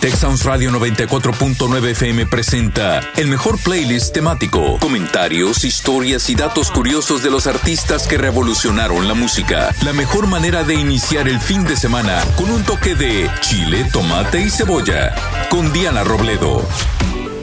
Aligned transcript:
Texas 0.00 0.44
Radio 0.44 0.70
94.9 0.70 1.90
FM 1.90 2.26
presenta 2.26 3.00
el 3.16 3.26
mejor 3.26 3.58
playlist 3.58 4.14
temático, 4.14 4.78
comentarios, 4.78 5.64
historias 5.64 6.30
y 6.30 6.36
datos 6.36 6.70
curiosos 6.70 7.24
de 7.24 7.30
los 7.30 7.48
artistas 7.48 8.06
que 8.06 8.16
revolucionaron 8.16 9.08
la 9.08 9.14
música. 9.14 9.74
La 9.84 9.92
mejor 9.92 10.28
manera 10.28 10.62
de 10.62 10.74
iniciar 10.74 11.26
el 11.26 11.40
fin 11.40 11.64
de 11.64 11.76
semana 11.76 12.22
con 12.36 12.48
un 12.48 12.62
toque 12.62 12.94
de 12.94 13.28
chile, 13.40 13.88
tomate 13.92 14.40
y 14.40 14.50
cebolla. 14.50 15.14
Con 15.50 15.72
Diana 15.72 16.04
Robledo. 16.04 16.64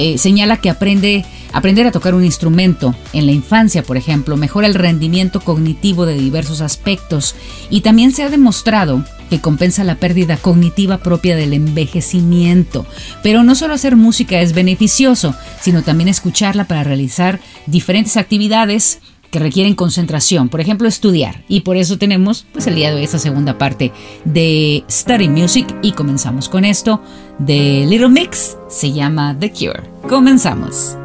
eh, 0.00 0.16
señala 0.16 0.56
que 0.56 0.70
aprende, 0.70 1.26
aprender 1.52 1.86
a 1.86 1.92
tocar 1.92 2.14
un 2.14 2.24
instrumento 2.24 2.94
en 3.12 3.26
la 3.26 3.32
infancia, 3.32 3.82
por 3.82 3.98
ejemplo, 3.98 4.38
mejora 4.38 4.66
el 4.66 4.72
rendimiento 4.72 5.40
cognitivo 5.42 6.06
de 6.06 6.14
diversos 6.14 6.62
aspectos 6.62 7.34
y 7.68 7.82
también 7.82 8.12
se 8.12 8.22
ha 8.22 8.30
demostrado 8.30 9.04
que 9.28 9.42
compensa 9.42 9.84
la 9.84 9.96
pérdida 9.96 10.38
cognitiva 10.38 10.96
propia 10.98 11.36
del 11.36 11.52
envejecimiento. 11.52 12.86
Pero 13.22 13.42
no 13.42 13.54
solo 13.54 13.74
hacer 13.74 13.94
música 13.94 14.40
es 14.40 14.54
beneficioso, 14.54 15.34
sino 15.60 15.82
también 15.82 16.08
escucharla 16.08 16.64
para 16.64 16.82
realizar 16.82 17.38
diferentes 17.66 18.16
actividades 18.16 19.00
que 19.30 19.38
requieren 19.38 19.74
concentración, 19.74 20.48
por 20.48 20.60
ejemplo, 20.60 20.88
estudiar. 20.88 21.42
Y 21.48 21.60
por 21.60 21.76
eso 21.76 21.98
tenemos 21.98 22.46
pues 22.52 22.66
el 22.66 22.74
día 22.74 22.90
de 22.90 22.96
hoy 22.96 23.04
esta 23.04 23.18
segunda 23.18 23.58
parte 23.58 23.92
de 24.24 24.84
Study 24.90 25.28
Music 25.28 25.66
y 25.82 25.92
comenzamos 25.92 26.48
con 26.48 26.64
esto 26.64 27.00
de 27.38 27.86
Little 27.88 28.08
Mix, 28.08 28.56
se 28.68 28.92
llama 28.92 29.36
The 29.38 29.50
Cure. 29.50 29.82
Comenzamos. 30.08 30.96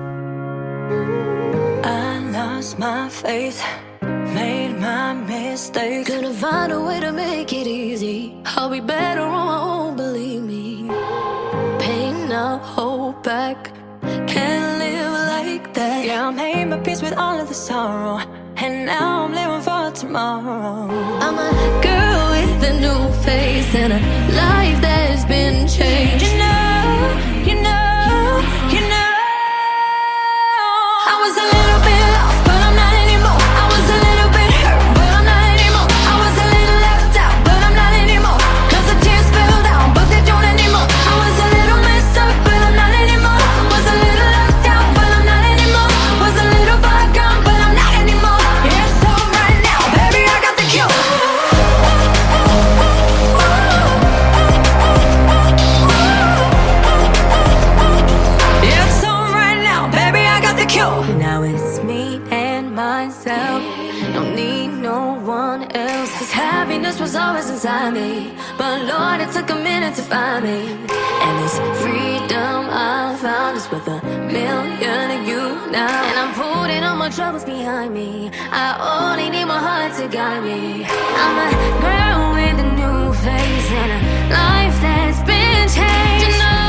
I 1.83 2.19
lost 2.31 2.79
my 2.79 3.09
faith, 3.09 3.61
made 4.33 4.73
my 4.79 5.13
mistake. 5.13 6.07
Gonna 6.07 6.33
find 6.33 6.71
a 6.71 6.79
way 6.79 6.99
to 6.99 7.11
make 7.11 7.53
it 7.53 7.67
easy. 7.67 8.33
I'll 8.57 8.69
be 8.69 8.81
better 8.81 9.21
on 9.21 9.45
my 9.45 9.59
own, 9.59 9.84
Yeah, 16.05 16.27
I 16.27 16.29
made 16.29 16.65
my 16.65 16.77
peace 16.81 17.01
with 17.01 17.17
all 17.17 17.39
of 17.41 17.47
the 17.47 17.55
sorrow. 17.55 18.19
And 18.57 18.85
now 18.85 19.23
I'm 19.23 19.33
living 19.33 19.61
for 19.61 19.89
tomorrow. 19.99 20.87
I'm 21.19 21.33
a 21.33 21.51
girl 21.81 22.29
with 22.35 22.69
a 22.71 22.73
new 22.79 23.01
face 23.23 23.73
and 23.73 23.91
a 23.91 23.99
life 24.37 24.79
that's 24.81 25.25
been 25.25 25.67
changed. 25.67 26.23
You 26.27 26.37
know, 26.37 27.34
me. 70.09 70.69
And 71.25 71.35
this 71.43 71.57
freedom 71.81 72.69
I 72.69 73.17
found 73.19 73.57
is 73.57 73.69
worth 73.71 73.87
a 73.87 74.01
million 74.31 75.11
of 75.11 75.27
you 75.27 75.71
now. 75.71 76.03
And 76.09 76.17
I'm 76.19 76.33
putting 76.33 76.83
all 76.83 76.95
my 76.95 77.09
troubles 77.09 77.43
behind 77.43 77.93
me. 77.93 78.29
I 78.51 78.67
only 78.93 79.29
need 79.29 79.45
my 79.45 79.59
heart 79.59 79.93
to 79.99 80.07
guide 80.07 80.43
me. 80.43 80.85
I'm 80.85 81.35
a 81.45 81.49
girl 81.81 82.21
with 82.35 82.65
a 82.65 82.69
new 82.81 83.13
face 83.13 83.69
and 83.81 83.91
a 83.97 84.01
life 84.33 84.77
that's 84.81 85.21
been 85.23 85.67
changed. 85.69 86.64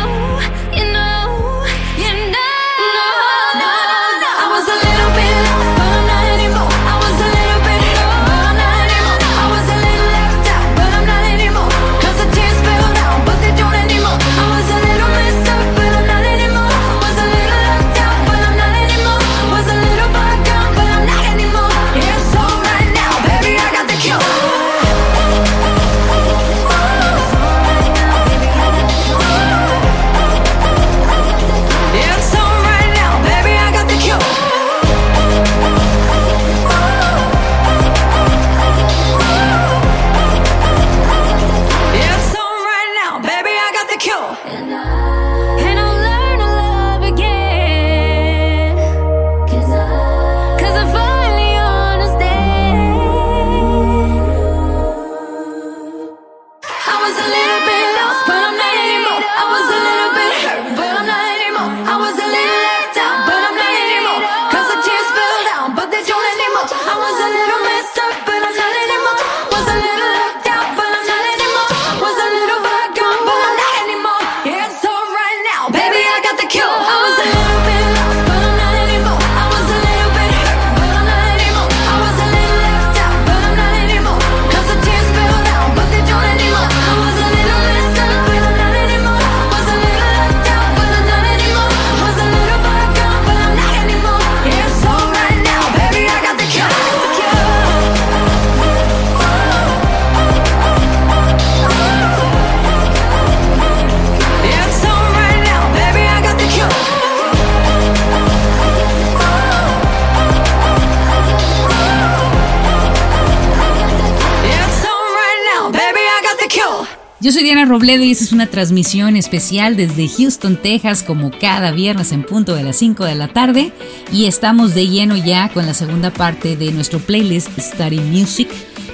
Robledo 117.86 118.02
es 118.02 118.32
una 118.32 118.48
transmisión 118.48 119.14
especial 119.14 119.76
desde 119.76 120.08
Houston, 120.08 120.60
Texas, 120.60 121.04
como 121.04 121.30
cada 121.30 121.70
viernes 121.70 122.10
en 122.10 122.24
punto 122.24 122.56
de 122.56 122.64
las 122.64 122.78
5 122.78 123.04
de 123.04 123.14
la 123.14 123.28
tarde. 123.28 123.72
Y 124.12 124.24
estamos 124.24 124.74
de 124.74 124.88
lleno 124.88 125.16
ya 125.16 125.50
con 125.50 125.66
la 125.66 125.72
segunda 125.72 126.12
parte 126.12 126.56
de 126.56 126.72
nuestro 126.72 126.98
playlist 126.98 127.56
Study 127.56 128.00
Music. 128.00 128.48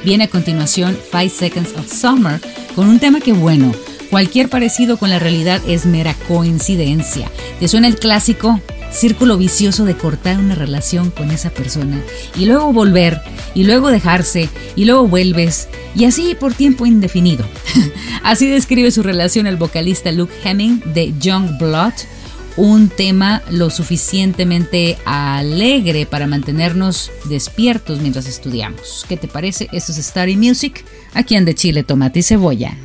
Viene 0.05 0.25
a 0.25 0.29
continuación 0.29 0.94
5 1.11 1.35
Seconds 1.35 1.75
of 1.79 1.91
Summer 1.91 2.39
con 2.77 2.87
un 2.87 2.99
tema 2.99 3.21
que, 3.21 3.33
bueno, 3.33 3.73
cualquier 4.11 4.50
parecido 4.50 4.99
con 4.99 5.09
la 5.09 5.19
realidad 5.19 5.62
es 5.67 5.87
mera 5.87 6.15
coincidencia. 6.29 7.31
¿Te 7.61 7.69
suena 7.69 7.89
el 7.89 7.97
clásico? 7.97 8.61
Círculo 8.93 9.39
vicioso 9.39 9.85
de 9.85 9.97
cortar 9.97 10.39
una 10.39 10.55
relación 10.55 11.11
con 11.11 11.31
esa 11.31 11.50
persona 11.50 12.00
y 12.37 12.47
luego 12.47 12.73
volver 12.73 13.21
y 13.55 13.65
luego 13.65 13.91
dejarse 13.91 14.49
y 14.77 14.85
luego 14.85 15.09
vuelves 15.09 15.69
y 15.94 16.05
así 16.05 16.35
por 16.35 16.55
tiempo 16.55 16.87
indefinido. 16.87 17.44
así 18.23 18.49
describe 18.49 18.91
su 18.91 19.03
relación 19.03 19.47
el 19.47 19.56
vocalista 19.56 20.12
Luke 20.12 20.33
Hemming 20.44 20.83
de 20.94 21.15
Young 21.19 21.59
Blood, 21.59 21.93
un 22.56 22.89
tema 22.89 23.43
lo 23.50 23.71
suficientemente 23.71 24.99
alegre 25.05 26.05
para 26.06 26.27
mantenernos 26.27 27.11
despiertos 27.25 28.00
mientras 28.00 28.27
estudiamos. 28.27 29.06
¿Qué 29.09 29.17
te 29.17 29.27
parece? 29.27 29.69
Esto 29.73 29.93
es 29.93 30.05
Study 30.05 30.37
Music, 30.37 30.85
aquí 31.15 31.35
en 31.35 31.47
De 31.47 31.55
Chile, 31.55 31.83
Tomate 31.83 32.19
y 32.19 32.23
Cebolla. 32.23 32.77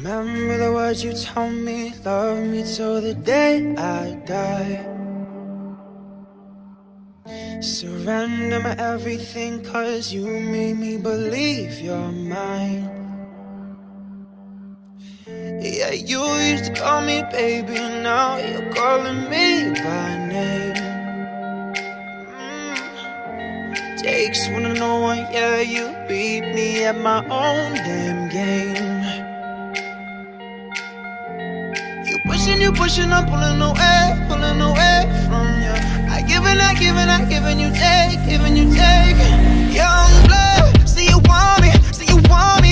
Surrender 7.59 8.61
my 8.61 8.73
everything 8.77 9.61
cause 9.61 10.13
you 10.13 10.25
made 10.25 10.77
me 10.77 10.95
believe 10.95 11.79
you're 11.81 12.11
mine. 12.11 12.89
Yeah, 15.27 15.91
you 15.91 16.23
used 16.23 16.65
to 16.65 16.73
call 16.73 17.01
me 17.01 17.23
baby, 17.29 17.73
now 17.73 18.37
you're 18.37 18.71
calling 18.73 19.29
me 19.29 19.73
by 19.73 20.27
name. 20.29 20.75
Mm. 22.31 23.97
Takes 23.97 24.47
one 24.49 24.63
to 24.63 24.73
know 24.73 25.01
one, 25.01 25.17
yeah, 25.31 25.59
you 25.59 25.93
beat 26.07 26.41
me 26.55 26.85
at 26.85 26.97
my 26.97 27.19
own 27.25 27.73
damn 27.73 28.29
game. 28.29 29.03
You 32.07 32.17
pushing, 32.25 32.61
you 32.61 32.71
pushing, 32.71 33.11
I'm 33.11 33.25
pulling 33.25 33.59
away, 33.59 34.25
pulling 34.29 34.61
away 34.61 35.25
from 35.27 35.61
you 35.61 35.96
giving, 36.27 36.59
I 36.59 36.73
giving, 36.75 37.09
I 37.09 37.25
giving 37.25 37.59
you 37.59 37.71
take, 37.71 38.19
giving 38.27 38.55
you 38.55 38.67
take. 38.75 39.17
Young 39.73 40.11
blood, 40.27 40.87
see 40.87 41.07
you 41.07 41.19
want 41.25 41.61
me, 41.61 41.71
see 41.91 42.05
you 42.05 42.19
want 42.29 42.61
me. 42.61 42.66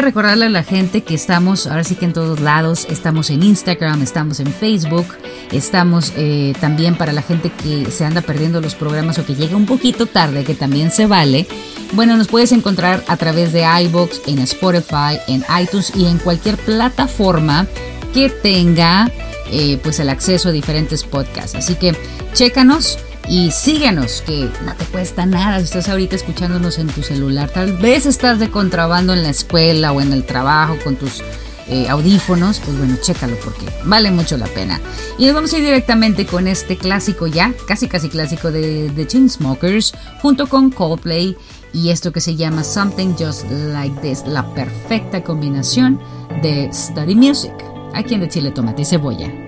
Recordarle 0.00 0.46
a 0.46 0.48
la 0.48 0.62
gente 0.62 1.02
que 1.02 1.14
estamos, 1.14 1.66
ahora 1.66 1.82
sí 1.82 1.94
que 1.94 2.04
en 2.04 2.12
todos 2.12 2.40
lados, 2.40 2.86
estamos 2.88 3.30
en 3.30 3.42
Instagram, 3.42 4.00
estamos 4.02 4.38
en 4.38 4.46
Facebook, 4.46 5.06
estamos 5.50 6.12
eh, 6.16 6.54
también 6.60 6.96
para 6.96 7.12
la 7.12 7.20
gente 7.20 7.50
que 7.50 7.90
se 7.90 8.04
anda 8.04 8.20
perdiendo 8.20 8.60
los 8.60 8.74
programas 8.74 9.18
o 9.18 9.26
que 9.26 9.34
llega 9.34 9.56
un 9.56 9.66
poquito 9.66 10.06
tarde, 10.06 10.44
que 10.44 10.54
también 10.54 10.90
se 10.90 11.06
vale. 11.06 11.46
Bueno, 11.92 12.16
nos 12.16 12.28
puedes 12.28 12.52
encontrar 12.52 13.04
a 13.08 13.16
través 13.16 13.52
de 13.52 13.66
iBox, 13.82 14.22
en 14.26 14.38
Spotify, 14.40 15.18
en 15.26 15.44
iTunes 15.60 15.92
y 15.94 16.06
en 16.06 16.18
cualquier 16.18 16.56
plataforma 16.56 17.66
que 18.14 18.30
tenga 18.30 19.10
eh, 19.50 19.78
pues 19.82 19.98
el 20.00 20.08
acceso 20.08 20.50
a 20.50 20.52
diferentes 20.52 21.04
podcasts. 21.04 21.54
Así 21.56 21.74
que 21.74 21.96
chécanos 22.34 22.98
y 23.28 23.50
síguenos, 23.50 24.22
que 24.22 24.50
no 24.64 24.74
te 24.74 24.84
cuesta 24.86 25.26
nada 25.26 25.58
si 25.58 25.64
estás 25.64 25.88
ahorita 25.88 26.16
escuchándonos 26.16 26.78
en 26.78 26.88
tu 26.88 27.02
celular. 27.02 27.50
Tal 27.50 27.76
vez 27.76 28.06
estás 28.06 28.38
de 28.38 28.50
contrabando 28.50 29.12
en 29.12 29.22
la 29.22 29.30
escuela 29.30 29.92
o 29.92 30.00
en 30.00 30.12
el 30.12 30.24
trabajo 30.24 30.76
con 30.82 30.96
tus 30.96 31.22
eh, 31.68 31.86
audífonos, 31.88 32.60
pues 32.60 32.78
bueno, 32.78 32.96
chécalo 33.02 33.36
porque 33.44 33.66
vale 33.84 34.10
mucho 34.10 34.38
la 34.38 34.46
pena. 34.46 34.80
Y 35.18 35.26
nos 35.26 35.34
vamos 35.34 35.52
a 35.52 35.58
ir 35.58 35.64
directamente 35.64 36.24
con 36.24 36.48
este 36.48 36.78
clásico 36.78 37.26
ya, 37.26 37.52
casi 37.66 37.88
casi 37.88 38.08
clásico 38.08 38.50
de 38.50 38.90
The 38.96 39.06
Chainsmokers, 39.06 39.92
junto 40.22 40.46
con 40.46 40.70
Coldplay 40.70 41.36
y 41.74 41.90
esto 41.90 42.12
que 42.12 42.20
se 42.20 42.36
llama 42.36 42.64
Something 42.64 43.14
Just 43.18 43.50
Like 43.50 44.00
This, 44.00 44.24
la 44.26 44.46
perfecta 44.54 45.22
combinación 45.22 46.00
de 46.42 46.70
Study 46.72 47.14
Music, 47.14 47.52
aquí 47.94 48.14
en 48.14 48.20
De 48.20 48.28
Chile 48.28 48.50
Tomate 48.50 48.82
y 48.82 48.84
Cebolla. 48.86 49.47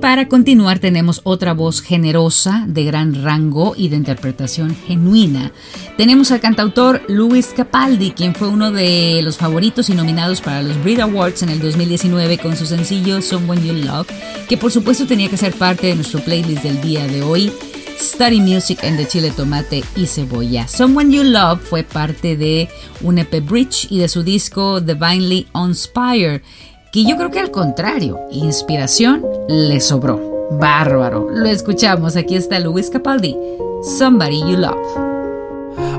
para 0.00 0.28
continuar 0.28 0.78
tenemos 0.78 1.20
otra 1.24 1.52
voz 1.52 1.82
generosa, 1.82 2.64
de 2.66 2.84
gran 2.84 3.22
rango 3.22 3.74
y 3.76 3.90
de 3.90 3.96
interpretación 3.96 4.74
genuina. 4.74 5.52
Tenemos 5.98 6.30
al 6.30 6.40
cantautor 6.40 7.02
Luis 7.08 7.48
Capaldi, 7.54 8.12
quien 8.12 8.34
fue 8.34 8.48
uno 8.48 8.72
de 8.72 9.20
los 9.22 9.36
favoritos 9.36 9.90
y 9.90 9.94
nominados 9.94 10.40
para 10.40 10.62
los 10.62 10.82
Brit 10.82 11.00
Awards 11.00 11.42
en 11.42 11.50
el 11.50 11.60
2019 11.60 12.38
con 12.38 12.56
su 12.56 12.64
sencillo 12.64 13.20
Someone 13.20 13.66
You 13.66 13.74
Love, 13.74 14.08
que 14.48 14.56
por 14.56 14.72
supuesto 14.72 15.06
tenía 15.06 15.28
que 15.28 15.36
ser 15.36 15.52
parte 15.52 15.88
de 15.88 15.94
nuestro 15.96 16.20
playlist 16.20 16.62
del 16.62 16.80
día 16.80 17.06
de 17.06 17.22
hoy. 17.22 17.52
Study 18.00 18.40
Music 18.40 18.78
en 18.82 18.96
de 18.96 19.06
chile, 19.06 19.30
tomate 19.36 19.84
y 19.94 20.06
cebolla. 20.06 20.66
Someone 20.66 21.14
You 21.14 21.22
Love 21.22 21.60
fue 21.60 21.82
parte 21.82 22.34
de 22.36 22.70
un 23.02 23.18
EP 23.18 23.44
Bridge 23.46 23.88
y 23.90 23.98
de 23.98 24.08
su 24.08 24.22
disco 24.22 24.80
Divinely 24.80 25.48
Inspired, 25.54 26.40
que 26.90 27.04
yo 27.04 27.16
creo 27.16 27.30
que 27.30 27.38
al 27.38 27.50
contrario, 27.50 28.18
inspiración 28.30 29.24
le 29.48 29.80
sobró. 29.80 30.48
Bárbaro. 30.52 31.28
Lo 31.30 31.46
escuchamos. 31.48 32.16
Aquí 32.16 32.34
está 32.34 32.58
Luis 32.58 32.90
Capaldi. 32.90 33.36
Somebody 33.82 34.40
You 34.40 34.56
Love. 34.56 34.76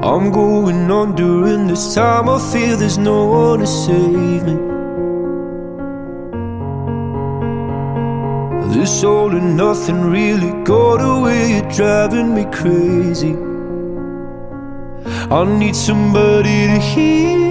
I'm 0.03 0.31
going 0.31 0.91
on 0.91 1.15
during 1.15 1.67
this 1.67 1.95
time. 1.95 2.27
I 2.27 2.39
feel 2.51 2.77
there's 2.77 2.97
no 2.97 3.25
one 3.25 3.59
to 3.59 3.67
save 3.67 4.43
me. 4.43 4.71
This 8.73 9.03
all 9.03 9.31
and 9.31 9.55
nothing 9.55 10.09
really 10.09 10.51
got 10.63 11.01
away, 11.01 11.51
you're 11.51 11.69
driving 11.71 12.33
me 12.33 12.45
crazy. 12.45 13.35
I 15.29 15.45
need 15.45 15.75
somebody 15.75 16.67
to 16.67 16.79
hear, 16.79 17.50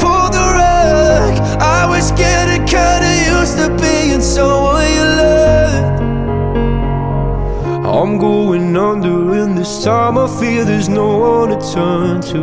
I 2.01 2.03
was 2.03 2.13
getting 2.13 2.65
kinda 2.65 3.11
used 3.37 3.57
to 3.59 3.67
being 3.79 4.21
someone 4.21 4.87
you 4.97 5.05
loved. 5.21 6.01
I'm 7.85 8.17
going 8.17 8.75
under, 8.75 9.17
and 9.41 9.55
this 9.55 9.83
time 9.83 10.17
I 10.17 10.25
feel 10.39 10.65
there's 10.65 10.89
no 10.89 11.07
one 11.29 11.49
to 11.49 11.59
turn 11.73 12.21
to. 12.31 12.41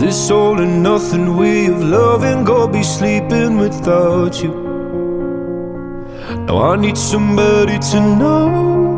This 0.00 0.28
all 0.28 0.58
and 0.58 0.82
nothing 0.82 1.36
way 1.36 1.66
of 1.66 1.84
loving, 1.84 2.42
go 2.42 2.66
be 2.66 2.82
sleeping 2.82 3.58
without 3.58 4.42
you. 4.42 4.52
Now 6.46 6.72
I 6.72 6.74
need 6.74 6.98
somebody 6.98 7.78
to 7.90 8.00
know, 8.20 8.48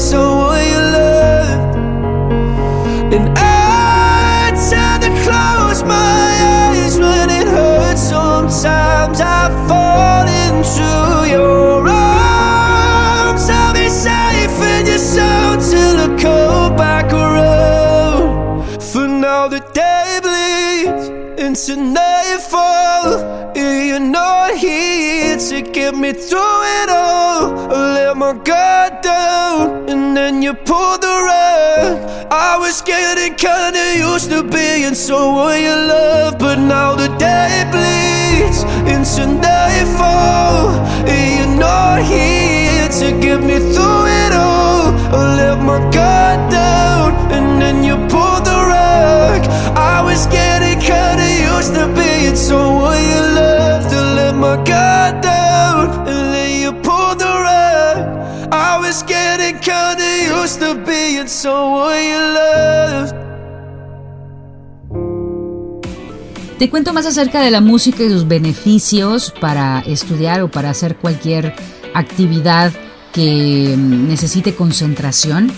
someone 0.00 0.64
you 0.64 0.80
loved, 0.96 1.76
and 3.14 3.28
I 3.36 4.50
tend 4.70 5.02
to 5.02 5.10
close 5.24 5.82
my 5.84 6.30
eyes 6.72 6.98
when 6.98 7.28
it 7.28 7.46
hurts. 7.46 8.00
Sometimes 8.08 9.20
I 9.20 9.50
fall 9.68 10.26
into 10.46 11.28
your 11.28 11.86
arms. 11.86 13.50
I'll 13.50 13.74
be 13.74 13.88
safe 13.90 14.58
in 14.74 14.86
your 14.86 14.98
soul 14.98 15.58
till 15.70 15.96
I 16.00 16.08
come 16.18 16.76
back 16.76 17.12
around. 17.12 18.80
For 18.80 19.06
now 19.06 19.48
the 19.48 19.60
day 19.74 20.18
bleeds 20.22 21.08
into 21.38 21.76
nightfall. 21.76 23.52
You're 23.54 24.00
not 24.00 24.54
here 24.56 25.36
to 25.36 25.60
get 25.60 25.94
me 25.94 26.12
through 26.14 26.62
it 26.80 26.88
all. 26.88 27.70
I 27.70 27.94
let 27.96 28.16
my 28.16 28.32
guard 28.32 28.69
you 30.50 30.56
pulled 30.64 31.00
the 31.00 31.16
rug. 31.30 32.26
I 32.32 32.56
was 32.58 32.82
getting 32.82 33.34
kinda 33.36 33.84
used 34.10 34.30
to 34.30 34.42
being 34.42 34.94
someone 34.94 35.60
you 35.66 35.76
love, 35.94 36.38
but 36.38 36.58
now 36.58 36.96
the 37.02 37.08
day 37.26 37.54
bleeds 37.74 38.60
into 38.92 39.22
nightfall. 39.46 40.70
and 41.12 41.26
You're 41.36 41.56
not 41.68 41.98
here 42.14 42.88
to 43.00 43.06
get 43.24 43.40
me 43.48 43.58
through 43.72 44.04
it 44.22 44.32
all. 44.48 44.86
I 45.16 45.20
let 45.40 45.58
my 45.70 45.78
guard 45.96 46.40
down, 46.50 47.08
and 47.36 47.46
then 47.62 47.84
you 47.88 47.96
pulled 48.12 48.44
the 48.50 48.58
rug. 48.74 49.42
I 49.94 50.02
was 50.08 50.26
getting 50.38 50.80
kinda 50.92 51.28
used 51.54 51.74
to 51.76 51.84
being 51.98 52.36
someone 52.48 53.02
you 53.12 53.22
loved. 53.38 53.86
To 53.92 54.00
let 54.18 54.34
my 54.34 54.56
guard 54.70 55.14
down, 55.20 55.39
Te 66.58 66.68
cuento 66.68 66.92
más 66.92 67.06
acerca 67.06 67.40
de 67.40 67.52
la 67.52 67.60
música 67.60 68.02
y 68.02 68.08
sus 68.08 68.26
beneficios 68.26 69.32
para 69.40 69.78
estudiar 69.86 70.40
o 70.40 70.50
para 70.50 70.70
hacer 70.70 70.96
cualquier 70.96 71.54
actividad 71.94 72.72
que 73.12 73.76
necesite 73.78 74.56
concentración. 74.56 75.52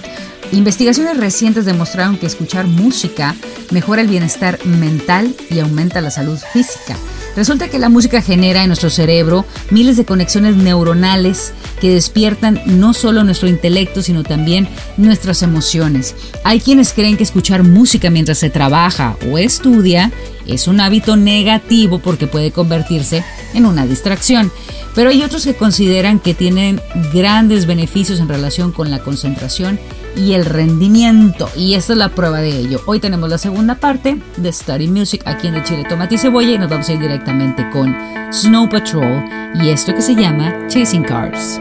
Investigaciones 0.52 1.16
recientes 1.16 1.64
demostraron 1.64 2.18
que 2.18 2.26
escuchar 2.26 2.66
música 2.66 3.34
mejora 3.70 4.02
el 4.02 4.08
bienestar 4.08 4.58
mental 4.66 5.34
y 5.48 5.58
aumenta 5.60 6.02
la 6.02 6.10
salud 6.10 6.38
física. 6.52 6.98
Resulta 7.34 7.68
que 7.68 7.78
la 7.78 7.88
música 7.88 8.20
genera 8.20 8.62
en 8.62 8.68
nuestro 8.68 8.90
cerebro 8.90 9.46
miles 9.70 9.96
de 9.96 10.04
conexiones 10.04 10.56
neuronales 10.56 11.52
que 11.80 11.90
despiertan 11.90 12.60
no 12.66 12.92
solo 12.92 13.24
nuestro 13.24 13.48
intelecto, 13.48 14.02
sino 14.02 14.22
también 14.22 14.68
nuestras 14.98 15.42
emociones. 15.42 16.14
Hay 16.44 16.60
quienes 16.60 16.92
creen 16.92 17.16
que 17.16 17.22
escuchar 17.22 17.62
música 17.62 18.10
mientras 18.10 18.38
se 18.38 18.50
trabaja 18.50 19.16
o 19.30 19.38
estudia 19.38 20.12
es 20.46 20.68
un 20.68 20.80
hábito 20.80 21.16
negativo 21.16 22.00
porque 22.00 22.26
puede 22.26 22.50
convertirse 22.50 23.24
en 23.54 23.66
una 23.66 23.86
distracción. 23.86 24.52
Pero 24.94 25.10
hay 25.10 25.22
otros 25.22 25.44
que 25.44 25.54
consideran 25.54 26.20
que 26.20 26.34
tienen 26.34 26.80
grandes 27.14 27.66
beneficios 27.66 28.20
en 28.20 28.28
relación 28.28 28.72
con 28.72 28.90
la 28.90 28.98
concentración 28.98 29.80
y 30.16 30.34
el 30.34 30.44
rendimiento. 30.44 31.48
Y 31.56 31.74
esta 31.74 31.92
es 31.92 31.98
la 31.98 32.08
prueba 32.08 32.40
de 32.40 32.56
ello. 32.56 32.80
Hoy 32.86 33.00
tenemos 33.00 33.28
la 33.28 33.38
segunda 33.38 33.74
parte 33.76 34.20
de 34.36 34.52
Study 34.52 34.88
Music 34.88 35.22
aquí 35.24 35.48
en 35.48 35.54
el 35.54 35.64
Chile 35.64 35.84
Tomate 35.88 36.16
y 36.16 36.18
Cebolla 36.18 36.52
y 36.52 36.58
nos 36.58 36.70
vamos 36.70 36.88
a 36.88 36.92
ir 36.92 37.00
directamente 37.00 37.68
con 37.70 37.94
Snow 38.32 38.68
Patrol 38.68 39.24
y 39.62 39.70
esto 39.70 39.94
que 39.94 40.02
se 40.02 40.14
llama 40.14 40.52
Chasing 40.68 41.04
Cars. 41.04 41.60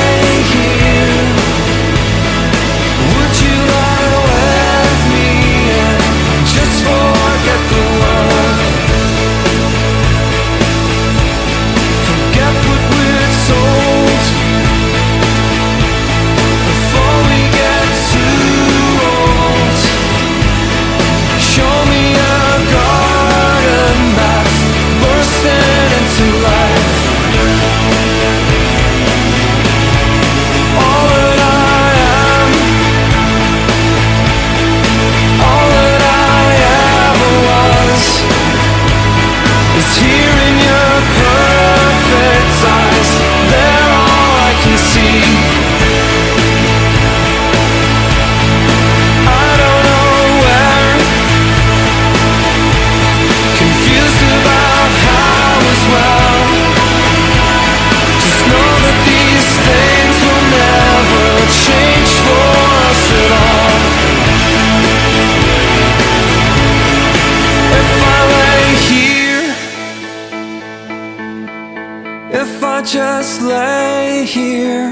Just 72.83 73.43
lay 73.43 74.25
here, 74.25 74.89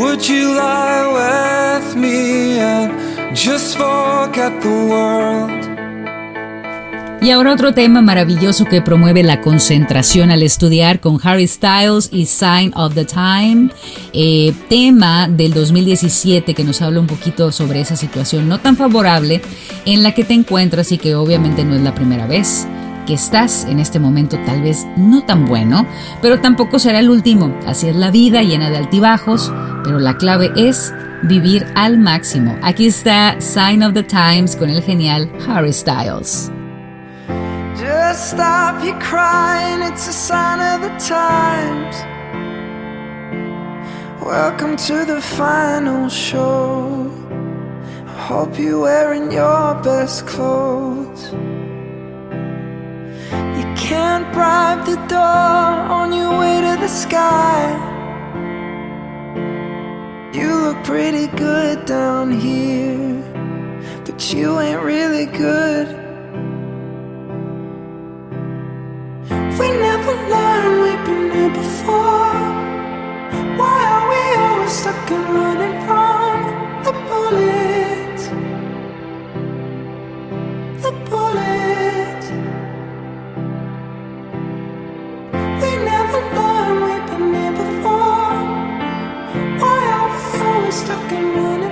would 0.00 0.28
you 0.28 0.52
lie 0.56 1.78
with 1.78 1.96
me 1.96 2.58
and 2.58 2.92
just 3.36 3.78
the 3.78 4.86
world? 4.90 5.66
Y 7.22 7.30
ahora 7.30 7.52
otro 7.52 7.72
tema 7.72 8.02
maravilloso 8.02 8.64
que 8.64 8.82
promueve 8.82 9.22
la 9.22 9.40
concentración 9.40 10.32
al 10.32 10.42
estudiar 10.42 10.98
con 10.98 11.20
Harry 11.22 11.46
Styles 11.46 12.08
y 12.12 12.26
Sign 12.26 12.72
of 12.74 12.94
the 12.94 13.04
Time, 13.04 13.70
eh, 14.12 14.52
tema 14.68 15.28
del 15.28 15.54
2017 15.54 16.52
que 16.52 16.64
nos 16.64 16.82
habla 16.82 16.98
un 16.98 17.06
poquito 17.06 17.52
sobre 17.52 17.80
esa 17.80 17.94
situación 17.94 18.48
no 18.48 18.58
tan 18.58 18.76
favorable 18.76 19.40
en 19.84 20.02
la 20.02 20.12
que 20.14 20.24
te 20.24 20.34
encuentras 20.34 20.90
y 20.90 20.98
que 20.98 21.14
obviamente 21.14 21.64
no 21.64 21.76
es 21.76 21.82
la 21.82 21.94
primera 21.94 22.26
vez 22.26 22.66
que 23.06 23.14
estás 23.14 23.64
en 23.64 23.78
este 23.80 23.98
momento 23.98 24.38
tal 24.44 24.60
vez 24.60 24.86
no 24.96 25.24
tan 25.24 25.46
bueno, 25.46 25.86
pero 26.20 26.40
tampoco 26.40 26.78
será 26.78 26.98
el 26.98 27.08
último. 27.08 27.56
Así 27.66 27.88
es 27.88 27.96
la 27.96 28.10
vida 28.10 28.42
llena 28.42 28.68
de 28.68 28.76
altibajos, 28.76 29.52
pero 29.84 29.98
la 29.98 30.16
clave 30.18 30.52
es 30.56 30.92
vivir 31.22 31.66
al 31.74 31.98
máximo. 31.98 32.56
Aquí 32.62 32.86
está 32.86 33.40
Sign 33.40 33.82
of 33.82 33.94
the 33.94 34.02
Times 34.02 34.56
con 34.56 34.68
el 34.68 34.82
genial 34.82 35.30
Harry 35.48 35.72
Styles. 35.72 36.50
Just 37.78 38.32
stop 38.32 38.76
crying, 39.00 39.82
it's 39.82 40.08
a 40.08 40.12
sign 40.12 40.60
of 40.60 40.82
the 40.82 40.90
times. 40.98 41.96
Welcome 44.20 44.76
to 44.88 45.04
the 45.04 45.20
final 45.20 46.08
show. 46.08 47.10
I 48.06 48.18
hope 48.28 48.58
you're 48.58 48.80
wearing 48.80 49.30
your 49.30 49.74
best 49.82 50.26
clothes. 50.26 51.32
Can't 53.76 54.32
bribe 54.32 54.84
the 54.86 54.96
door 55.06 55.18
on 55.18 56.12
your 56.12 56.38
way 56.38 56.60
to 56.60 56.76
the 56.80 56.88
sky. 56.88 57.76
You 60.32 60.54
look 60.54 60.82
pretty 60.82 61.26
good 61.28 61.84
down 61.86 62.32
here, 62.32 63.22
but 64.04 64.32
you 64.32 64.58
ain't 64.58 64.82
really 64.82 65.26
good. 65.26 65.86
We 69.58 69.68
never 69.70 70.14
learned 70.32 70.82
we've 70.82 71.04
been 71.06 71.30
here 71.36 71.50
before. 71.50 72.40
Why 73.58 73.78
are 73.94 74.06
we 74.12 74.22
always 74.42 74.72
stuck 74.72 75.10
and 75.10 75.28
running 75.34 75.76
from 75.86 76.36
the 76.84 76.92
bullets? 77.08 78.24
The 80.82 80.92
bullets. 81.10 81.25
Stuck 90.86 91.12
and 91.12 91.34
running 91.34 91.65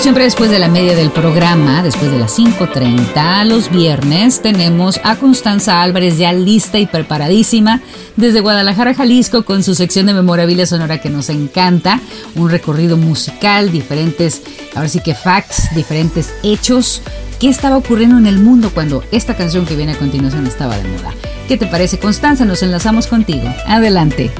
siempre, 0.00 0.24
después 0.24 0.50
de 0.50 0.58
la 0.58 0.68
media 0.68 0.96
del 0.96 1.10
programa, 1.10 1.82
después 1.82 2.10
de 2.10 2.18
las 2.18 2.38
5.30, 2.38 3.44
los 3.44 3.70
viernes, 3.70 4.40
tenemos 4.40 4.98
a 5.04 5.16
Constanza 5.16 5.82
Álvarez 5.82 6.16
ya 6.16 6.32
lista 6.32 6.78
y 6.78 6.86
preparadísima 6.86 7.82
desde 8.16 8.40
Guadalajara, 8.40 8.94
Jalisco, 8.94 9.44
con 9.44 9.62
su 9.62 9.74
sección 9.74 10.06
de 10.06 10.14
memorabilia 10.14 10.64
sonora 10.64 11.02
que 11.02 11.10
nos 11.10 11.28
encanta. 11.28 12.00
Un 12.34 12.48
recorrido 12.48 12.96
musical, 12.96 13.70
diferentes, 13.72 14.42
ahora 14.74 14.88
sí 14.88 15.00
que 15.00 15.14
facts, 15.14 15.74
diferentes 15.74 16.32
hechos. 16.42 17.02
¿Qué 17.38 17.48
estaba 17.48 17.76
ocurriendo 17.76 18.16
en 18.16 18.26
el 18.26 18.38
mundo 18.38 18.70
cuando 18.72 19.04
esta 19.12 19.36
canción 19.36 19.66
que 19.66 19.76
viene 19.76 19.92
a 19.92 19.98
continuación 19.98 20.46
estaba 20.46 20.78
de 20.78 20.88
moda? 20.88 21.12
¿Qué 21.46 21.58
te 21.58 21.66
parece, 21.66 21.98
Constanza? 21.98 22.46
Nos 22.46 22.62
enlazamos 22.62 23.06
contigo. 23.06 23.52
Adelante. 23.66 24.30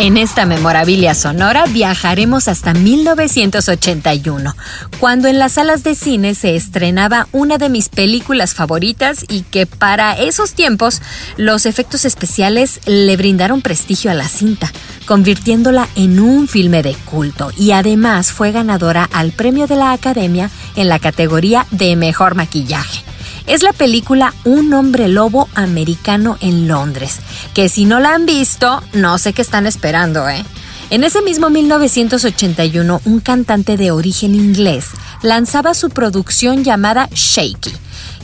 En 0.00 0.16
esta 0.16 0.44
memorabilia 0.44 1.14
sonora 1.14 1.66
viajaremos 1.66 2.48
hasta 2.48 2.74
1981, 2.74 4.56
cuando 4.98 5.28
en 5.28 5.38
las 5.38 5.52
salas 5.52 5.84
de 5.84 5.94
cine 5.94 6.34
se 6.34 6.56
estrenaba 6.56 7.28
una 7.30 7.58
de 7.58 7.68
mis 7.68 7.90
películas 7.90 8.54
favoritas 8.54 9.24
y 9.28 9.42
que 9.42 9.66
para 9.66 10.14
esos 10.14 10.54
tiempos 10.54 11.00
los 11.36 11.64
efectos 11.64 12.04
especiales 12.04 12.80
le 12.86 13.16
brindaron 13.16 13.62
prestigio 13.62 14.10
a 14.10 14.14
la 14.14 14.26
cinta, 14.26 14.72
convirtiéndola 15.06 15.88
en 15.94 16.18
un 16.18 16.48
filme 16.48 16.82
de 16.82 16.94
culto. 16.94 17.52
Y 17.56 17.70
además 17.70 18.32
fue 18.32 18.50
ganadora 18.50 19.08
al 19.12 19.30
premio 19.30 19.68
de 19.68 19.76
la 19.76 19.92
Academia 19.92 20.50
en 20.74 20.88
la 20.88 20.98
categoría 20.98 21.68
de 21.70 21.94
mejor 21.94 22.34
maquillaje 22.34 23.13
es 23.46 23.62
la 23.62 23.72
película 23.72 24.34
Un 24.44 24.72
hombre 24.72 25.08
lobo 25.08 25.48
americano 25.54 26.36
en 26.40 26.68
Londres, 26.68 27.18
que 27.52 27.68
si 27.68 27.84
no 27.84 28.00
la 28.00 28.14
han 28.14 28.26
visto, 28.26 28.82
no 28.92 29.18
sé 29.18 29.32
qué 29.32 29.42
están 29.42 29.66
esperando, 29.66 30.28
¿eh? 30.28 30.44
En 30.90 31.02
ese 31.02 31.22
mismo 31.22 31.50
1981, 31.50 33.00
un 33.04 33.20
cantante 33.20 33.76
de 33.76 33.90
origen 33.90 34.34
inglés 34.34 34.88
lanzaba 35.22 35.74
su 35.74 35.88
producción 35.88 36.62
llamada 36.62 37.08
Shaky, 37.10 37.72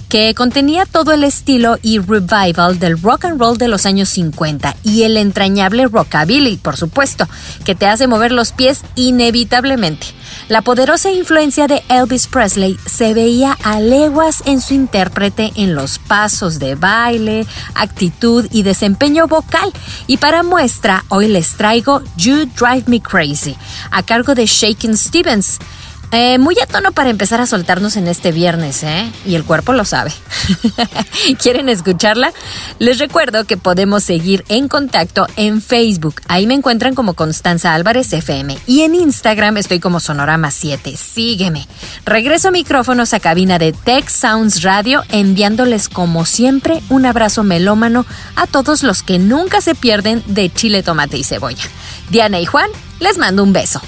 que 0.09 0.35
contenía 0.35 0.87
todo 0.87 1.12
el 1.12 1.24
estilo 1.24 1.78
y 1.83 1.98
revival 1.98 2.78
del 2.78 3.00
rock 3.00 3.26
and 3.26 3.40
roll 3.40 3.56
de 3.56 3.68
los 3.68 3.87
años 3.87 4.09
50 4.11 4.76
y 4.83 5.04
el 5.04 5.16
entrañable 5.16 5.87
rockabilly, 5.87 6.56
por 6.59 6.76
supuesto, 6.76 7.28
que 7.64 7.74
te 7.74 7.87
hace 7.87 8.06
mover 8.06 8.33
los 8.33 8.52
pies 8.52 8.83
inevitablemente. 8.94 10.09
La 10.51 10.63
poderosa 10.63 11.13
influencia 11.13 11.69
de 11.69 11.81
Elvis 11.89 12.27
Presley 12.27 12.77
se 12.85 13.15
veía 13.15 13.57
a 13.63 13.79
leguas 13.79 14.43
en 14.47 14.61
su 14.61 14.75
intérprete 14.75 15.53
en 15.55 15.77
los 15.77 16.01
pasos 16.01 16.59
de 16.59 16.75
baile, 16.75 17.47
actitud 17.77 18.49
y 18.51 18.65
desempeño 18.65 19.29
vocal. 19.29 19.73
Y 20.09 20.17
para 20.17 20.43
muestra, 20.43 21.05
hoy 21.09 21.29
les 21.29 21.55
traigo 21.55 22.03
You 22.17 22.47
Drive 22.47 22.87
Me 22.89 23.01
Crazy, 23.01 23.57
a 23.93 24.03
cargo 24.03 24.35
de 24.35 24.47
Shakin' 24.47 24.97
Stevens. 24.97 25.61
Eh, 26.12 26.38
muy 26.38 26.57
a 26.59 26.66
tono 26.66 26.90
para 26.90 27.09
empezar 27.09 27.40
a 27.40 27.46
soltarnos 27.46 27.96
en 27.96 28.09
este 28.09 28.33
viernes, 28.33 28.83
¿eh? 28.83 29.11
Y 29.25 29.37
el 29.37 29.44
cuerpo 29.44 29.73
lo 29.73 29.85
sabe. 29.85 30.12
¿Quieren 31.40 31.68
escucharla? 31.68 32.33
Les 32.81 32.99
recuerdo 32.99 33.44
que 33.44 33.57
podemos 33.57 34.03
seguir 34.03 34.44
en 34.49 34.66
contacto 34.66 35.29
en 35.37 35.62
Facebook. 35.62 36.20
Ahí 36.27 36.49
me 36.49 36.55
encuentran 36.55 36.96
como 36.96 37.14
Constanza 37.14 37.75
Álvarez 37.75 38.12
FM. 38.12 38.59
Y 38.66 38.83
en 38.83 38.96
Instagram 38.96 39.57
estoy 39.57 39.79
como 39.79 40.01
Sonorama7. 40.01 40.96
Sígueme. 40.96 41.68
Regreso 42.05 42.51
micrófonos 42.51 43.14
a 43.14 43.20
cabina 43.20 43.61
de 43.61 43.73
Tech 43.73 44.09
Sounds 44.09 44.62
Radio, 44.62 45.05
enviándoles 45.11 45.88
como 45.88 46.25
siempre 46.25 46.83
un 46.88 47.07
abrazo 47.07 47.44
melómano 47.44 48.05
a 48.35 48.49
todos 48.49 48.83
los 48.83 49.05
que 49.05 49.20
nunca 49.20 49.61
se 49.61 49.77
pierden 49.77 50.25
de 50.27 50.53
chile, 50.53 50.83
tomate 50.83 51.18
y 51.18 51.25
cebolla. 51.25 51.64
Diana 52.11 52.40
y 52.40 52.46
Juan, 52.46 52.70
les 53.01 53.19
mando 53.19 53.43
un 53.43 53.53
beso. 53.53 53.81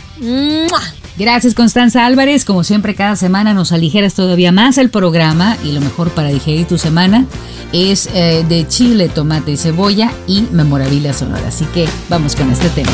Gracias 1.17 1.55
Constanza 1.55 2.07
Álvarez, 2.07 2.45
como 2.45 2.65
siempre 2.65 2.95
cada 2.95 3.17
semana 3.17 3.53
nos 3.55 3.71
aligeras 3.71 4.15
todavía 4.15 4.51
más 4.51 4.79
el 4.79 4.89
programa 4.89 5.57
y 5.63 5.73
lo 5.73 5.81
mejor 5.81 6.11
para 6.11 6.29
digerir 6.29 6.67
tu 6.67 6.79
semana 6.79 7.27
es 7.73 8.09
eh, 8.15 8.45
de 8.49 8.67
chile, 8.67 9.09
tomate 9.09 9.53
y 9.53 9.57
cebolla 9.57 10.11
y 10.27 10.43
memorabilia 10.53 11.13
sonora. 11.13 11.49
Así 11.49 11.65
que 11.67 11.87
vamos 12.09 12.35
con 12.35 12.51
este 12.51 12.69
tema. 12.71 12.93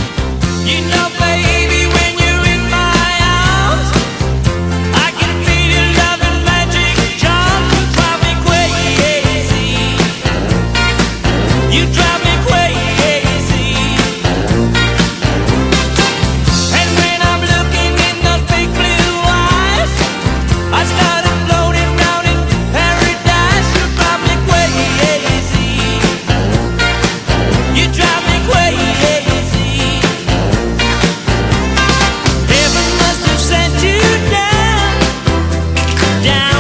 down. 36.29 36.58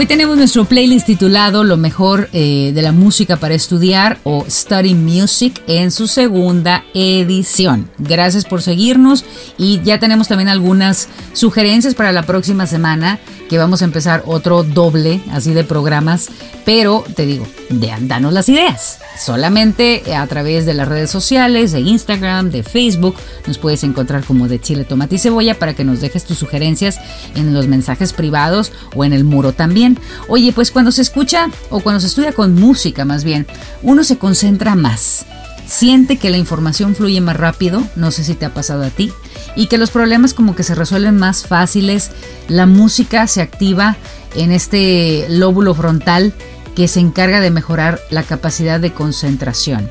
Hoy 0.00 0.06
tenemos 0.06 0.36
nuestro 0.36 0.64
playlist 0.64 1.06
titulado 1.06 1.64
Lo 1.64 1.76
mejor 1.76 2.28
eh, 2.32 2.70
de 2.72 2.82
la 2.82 2.92
música 2.92 3.36
para 3.36 3.54
estudiar 3.54 4.20
o 4.22 4.44
Study 4.48 4.94
Music 4.94 5.60
en 5.66 5.90
su 5.90 6.06
segunda 6.06 6.84
edición. 6.94 7.90
Gracias 7.98 8.44
por 8.44 8.62
seguirnos 8.62 9.24
y 9.58 9.82
ya 9.82 9.98
tenemos 9.98 10.28
también 10.28 10.50
algunas 10.50 11.08
sugerencias 11.32 11.96
para 11.96 12.12
la 12.12 12.22
próxima 12.22 12.68
semana 12.68 13.18
que 13.48 13.58
vamos 13.58 13.82
a 13.82 13.84
empezar 13.84 14.22
otro 14.26 14.62
doble 14.62 15.20
así 15.32 15.52
de 15.52 15.64
programas, 15.64 16.28
pero 16.64 17.04
te 17.14 17.26
digo, 17.26 17.46
de, 17.70 17.92
danos 18.02 18.32
las 18.32 18.48
ideas. 18.48 18.98
Solamente 19.18 20.02
a 20.14 20.26
través 20.26 20.66
de 20.66 20.74
las 20.74 20.86
redes 20.86 21.10
sociales, 21.10 21.72
de 21.72 21.80
Instagram, 21.80 22.50
de 22.50 22.62
Facebook, 22.62 23.16
nos 23.46 23.58
puedes 23.58 23.82
encontrar 23.84 24.24
como 24.24 24.48
de 24.48 24.60
Chile, 24.60 24.84
Tomate 24.84 25.16
y 25.16 25.18
Cebolla 25.18 25.58
para 25.58 25.74
que 25.74 25.84
nos 25.84 26.00
dejes 26.00 26.24
tus 26.24 26.38
sugerencias 26.38 27.00
en 27.34 27.54
los 27.54 27.66
mensajes 27.66 28.12
privados 28.12 28.72
o 28.94 29.04
en 29.04 29.12
el 29.12 29.24
muro 29.24 29.52
también. 29.52 29.98
Oye, 30.28 30.52
pues 30.52 30.70
cuando 30.70 30.92
se 30.92 31.02
escucha 31.02 31.50
o 31.70 31.80
cuando 31.80 32.00
se 32.00 32.06
estudia 32.06 32.32
con 32.32 32.54
música 32.54 33.04
más 33.04 33.24
bien, 33.24 33.46
uno 33.82 34.04
se 34.04 34.18
concentra 34.18 34.74
más 34.74 35.26
siente 35.68 36.16
que 36.16 36.30
la 36.30 36.38
información 36.38 36.94
fluye 36.94 37.20
más 37.20 37.36
rápido, 37.36 37.82
no 37.94 38.10
sé 38.10 38.24
si 38.24 38.34
te 38.34 38.46
ha 38.46 38.54
pasado 38.54 38.82
a 38.84 38.90
ti, 38.90 39.12
y 39.58 39.66
que 39.66 39.76
los 39.76 39.90
problemas 39.90 40.34
como 40.34 40.54
que 40.54 40.62
se 40.62 40.76
resuelven 40.76 41.16
más 41.16 41.44
fáciles, 41.44 42.12
la 42.46 42.64
música 42.64 43.26
se 43.26 43.42
activa 43.42 43.96
en 44.36 44.52
este 44.52 45.26
lóbulo 45.28 45.74
frontal 45.74 46.32
que 46.76 46.86
se 46.86 47.00
encarga 47.00 47.40
de 47.40 47.50
mejorar 47.50 48.00
la 48.08 48.22
capacidad 48.22 48.78
de 48.78 48.92
concentración. 48.92 49.90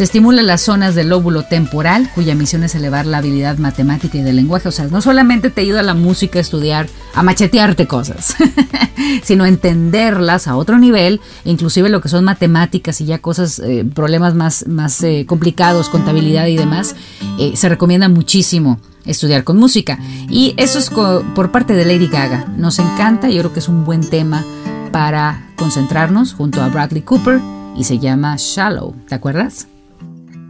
Se 0.00 0.04
estimulan 0.04 0.46
las 0.46 0.62
zonas 0.62 0.94
del 0.94 1.10
lóbulo 1.10 1.42
temporal, 1.42 2.10
cuya 2.14 2.34
misión 2.34 2.64
es 2.64 2.74
elevar 2.74 3.04
la 3.04 3.18
habilidad 3.18 3.58
matemática 3.58 4.16
y 4.16 4.22
del 4.22 4.36
lenguaje. 4.36 4.66
O 4.66 4.72
sea, 4.72 4.86
no 4.86 5.02
solamente 5.02 5.50
te 5.50 5.60
ayuda 5.60 5.82
la 5.82 5.92
música 5.92 6.38
a 6.38 6.40
estudiar, 6.40 6.88
a 7.12 7.22
machetearte 7.22 7.86
cosas, 7.86 8.34
sino 9.22 9.44
a 9.44 9.48
entenderlas 9.48 10.48
a 10.48 10.56
otro 10.56 10.78
nivel, 10.78 11.20
inclusive 11.44 11.90
lo 11.90 12.00
que 12.00 12.08
son 12.08 12.24
matemáticas 12.24 13.02
y 13.02 13.04
ya 13.04 13.18
cosas, 13.18 13.58
eh, 13.58 13.84
problemas 13.94 14.34
más, 14.34 14.66
más 14.66 15.02
eh, 15.02 15.26
complicados, 15.28 15.90
contabilidad 15.90 16.46
y 16.46 16.56
demás, 16.56 16.96
eh, 17.38 17.52
se 17.54 17.68
recomienda 17.68 18.08
muchísimo 18.08 18.80
estudiar 19.04 19.44
con 19.44 19.58
música. 19.58 19.98
Y 20.30 20.54
eso 20.56 20.78
es 20.78 20.88
por 20.88 21.52
parte 21.52 21.74
de 21.74 21.84
Lady 21.84 22.06
Gaga. 22.06 22.46
Nos 22.56 22.78
encanta, 22.78 23.28
yo 23.28 23.40
creo 23.40 23.52
que 23.52 23.60
es 23.60 23.68
un 23.68 23.84
buen 23.84 24.00
tema 24.08 24.46
para 24.92 25.50
concentrarnos 25.56 26.32
junto 26.32 26.62
a 26.62 26.68
Bradley 26.68 27.02
Cooper 27.02 27.38
y 27.76 27.84
se 27.84 27.98
llama 27.98 28.36
Shallow. 28.38 28.94
¿Te 29.06 29.14
acuerdas? 29.14 29.66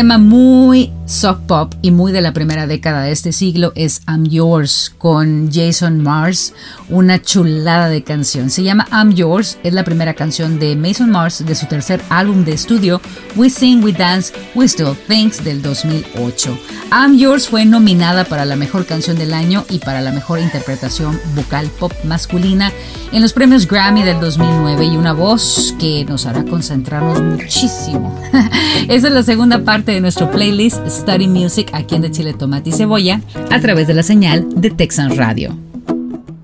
Tema 0.00 0.16
muy 0.16 0.90
soft 1.04 1.40
pop 1.46 1.74
y 1.82 1.90
muy 1.90 2.10
de 2.10 2.22
la 2.22 2.32
primera 2.32 2.66
década 2.66 3.02
de 3.02 3.12
este 3.12 3.32
siglo 3.32 3.74
es 3.74 4.00
I'm 4.08 4.24
Yours 4.24 4.94
con 4.96 5.50
Jason 5.52 6.02
Mars, 6.02 6.54
una 6.88 7.20
chulada 7.20 7.90
de 7.90 8.02
canción. 8.02 8.48
Se 8.48 8.62
llama 8.62 8.88
I'm 8.92 9.12
Yours, 9.12 9.58
es 9.62 9.74
la 9.74 9.84
primera 9.84 10.14
canción 10.14 10.58
de 10.58 10.74
Mason 10.74 11.10
Mars 11.10 11.44
de 11.44 11.54
su 11.54 11.66
tercer 11.66 12.00
álbum 12.08 12.46
de 12.46 12.54
estudio 12.54 13.02
We 13.36 13.50
Sing, 13.50 13.84
We 13.84 13.92
Dance, 13.92 14.32
We 14.54 14.68
Still 14.68 14.96
Things 15.06 15.44
del 15.44 15.60
2008. 15.60 16.58
I'm 16.92 17.16
Yours 17.16 17.48
fue 17.48 17.64
nominada 17.64 18.24
para 18.24 18.44
la 18.44 18.56
mejor 18.56 18.84
canción 18.84 19.16
del 19.16 19.32
año 19.32 19.64
y 19.70 19.78
para 19.78 20.00
la 20.00 20.10
mejor 20.10 20.40
interpretación 20.40 21.20
vocal 21.36 21.70
pop 21.78 21.92
masculina 22.04 22.72
en 23.12 23.22
los 23.22 23.32
premios 23.32 23.68
Grammy 23.68 24.02
del 24.02 24.18
2009 24.18 24.86
y 24.86 24.96
una 24.96 25.12
voz 25.12 25.72
que 25.78 26.04
nos 26.04 26.26
hará 26.26 26.44
concentrarnos 26.44 27.22
muchísimo. 27.22 28.20
Esa 28.88 29.06
es 29.06 29.12
la 29.12 29.22
segunda 29.22 29.60
parte 29.60 29.92
de 29.92 30.00
nuestro 30.00 30.32
playlist 30.32 30.84
Study 30.88 31.28
Music 31.28 31.70
aquí 31.72 31.94
en 31.94 32.02
De 32.02 32.10
Chile, 32.10 32.34
Tomate 32.34 32.70
y 32.70 32.72
Cebolla 32.72 33.20
a 33.50 33.60
través 33.60 33.86
de 33.86 33.94
la 33.94 34.02
señal 34.02 34.48
de 34.60 34.70
Texan 34.70 35.16
Radio. 35.16 35.56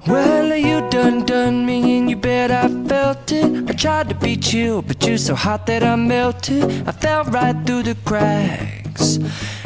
You 0.06 0.80
done 0.90 1.24
done 1.26 1.64
me 1.66 2.10
you 2.10 2.18
I 2.18 2.68
felt 2.88 3.30
it. 3.32 3.68
I 3.68 3.72
tried 3.74 4.08
to 4.08 4.14
be 4.14 4.36
chill, 4.36 4.82
but 4.82 5.02
so 5.18 5.34
hot 5.34 5.66
that 5.66 5.82
I 5.82 5.96
melted. 5.96 6.64
I 6.86 7.22
right 7.22 7.56
through 7.66 7.82
the 7.82 7.96
cracks. 8.04 9.18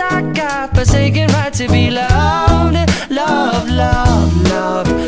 I 0.00 0.22
got 0.32 0.74
forsaken 0.74 1.26
right 1.28 1.52
to 1.54 1.66
be 1.68 1.90
loved, 1.90 3.10
love, 3.10 3.68
love, 3.68 4.42
loved. 4.42 5.07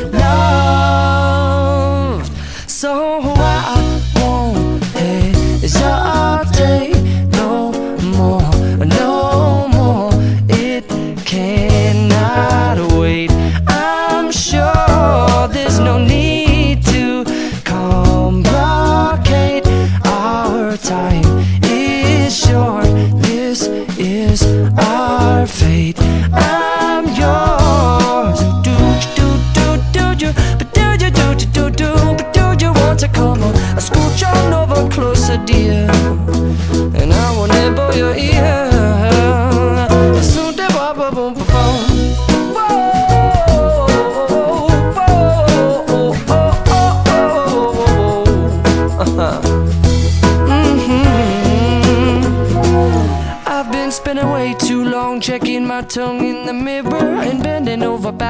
Dear, 35.52 35.99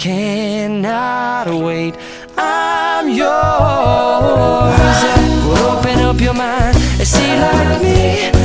cannot 0.00 1.46
wait. 1.62 1.94
I'm 2.38 3.10
yours. 3.10 3.28
Open 5.60 5.98
up 5.98 6.18
your 6.18 6.32
mind 6.32 6.74
and 6.98 7.06
see 7.06 7.38
like 7.38 7.82
me. 7.82 8.39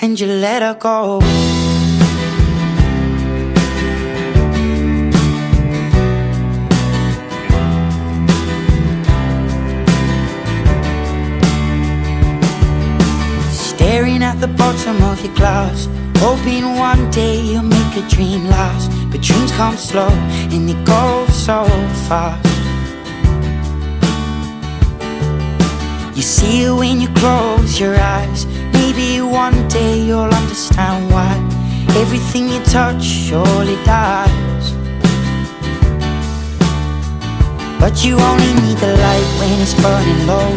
And 0.00 0.18
you 0.20 0.28
let 0.28 0.62
her 0.62 0.74
go. 0.74 1.18
Staring 13.50 14.22
at 14.22 14.36
the 14.40 14.46
bottom 14.46 15.02
of 15.02 15.24
your 15.24 15.34
glass 15.34 15.88
Hoping 16.18 16.76
one 16.76 17.10
day 17.10 17.40
you'll 17.40 17.62
make 17.62 17.96
a 17.96 18.08
dream 18.08 18.44
last 18.44 18.90
But 19.10 19.20
dreams 19.20 19.50
come 19.52 19.76
slow 19.76 20.10
and 20.52 20.68
they 20.68 20.84
go 20.84 21.26
so 21.26 21.64
fast 22.06 22.57
You 26.18 26.24
see 26.24 26.64
it 26.64 26.72
when 26.72 27.00
you 27.00 27.06
close 27.14 27.78
your 27.78 27.94
eyes. 27.94 28.44
Maybe 28.72 29.20
one 29.20 29.68
day 29.68 30.02
you'll 30.02 30.34
understand 30.42 31.12
why 31.12 31.30
Everything 31.94 32.48
you 32.48 32.58
touch 32.64 33.04
surely 33.04 33.76
dies. 33.84 34.66
But 37.78 38.04
you 38.04 38.18
only 38.18 38.52
need 38.62 38.78
the 38.78 38.96
light 38.98 39.28
when 39.38 39.60
it's 39.62 39.74
burning 39.80 40.26
low. 40.26 40.50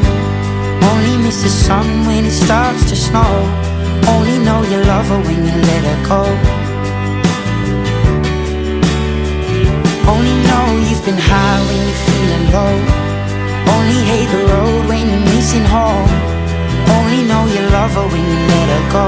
Only 0.90 1.16
miss 1.24 1.44
the 1.44 1.50
sun 1.50 2.08
when 2.08 2.26
it 2.26 2.32
starts 2.32 2.90
to 2.90 2.96
snow. 2.96 3.34
Only 4.08 4.40
know 4.40 4.64
you 4.64 4.82
love 4.90 5.06
her 5.14 5.22
when 5.28 5.46
you 5.46 5.56
let 5.70 5.84
her 5.90 6.00
go. 6.10 6.22
Only 10.10 10.36
know 10.48 10.66
you've 10.90 11.06
been 11.06 11.22
high 11.22 11.60
when 11.68 11.80
you're 11.86 12.02
feeling 12.10 12.52
low 12.52 13.01
Only 13.68 14.00
hate 14.12 14.30
the 14.32 14.44
road 14.52 14.88
when 14.88 15.10
you're 15.10 15.26
missing 15.34 15.66
home. 15.66 16.10
Only 16.98 17.24
know 17.28 17.46
you 17.46 17.62
love 17.70 17.92
her 17.94 18.08
when 18.14 18.24
you 18.32 18.40
let 18.54 18.68
her 18.74 18.86
go. 18.98 19.08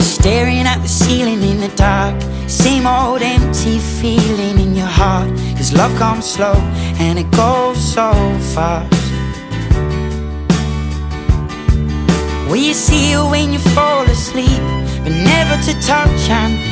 Staring 0.00 0.66
at 0.66 0.80
the 0.82 0.88
ceiling 0.88 1.42
in 1.42 1.60
the 1.60 1.72
dark. 1.76 2.20
Same 2.48 2.86
old 2.86 3.22
empty 3.22 3.78
feeling 3.78 4.58
in 4.58 4.74
your 4.74 4.92
heart. 5.00 5.30
Cause 5.56 5.72
love 5.72 5.94
comes 5.96 6.26
slow 6.26 6.54
and 6.98 7.18
it 7.18 7.30
goes 7.30 7.78
so 7.94 8.12
fast. 8.54 9.02
Will 12.52 12.58
you 12.58 12.74
see 12.74 13.12
her 13.12 13.24
when 13.30 13.50
you 13.50 13.58
fall 13.58 14.02
asleep 14.02 14.60
But 15.02 15.12
never 15.12 15.56
to 15.62 15.72
touch 15.80 16.28
and 16.28 16.71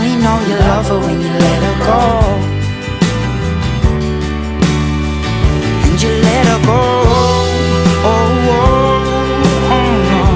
Only 0.00 0.16
know 0.16 0.40
you 0.48 0.56
love 0.56 0.88
her 0.88 0.98
when 0.98 1.20
you 1.20 1.28
let 1.28 1.62
her 1.66 1.76
go. 1.84 2.00
And 5.84 5.96
you 6.02 6.12
let 6.24 6.46
her 6.46 6.60
go. 6.64 6.80
Oh, 8.08 8.20
oh, 8.56 8.62
oh, 9.76 9.82
oh. 10.16 10.32